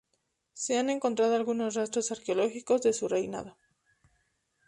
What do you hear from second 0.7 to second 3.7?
han encontrado algunos rastros arqueológicos de su reinado.